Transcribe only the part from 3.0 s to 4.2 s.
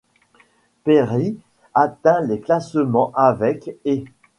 avec ','et'.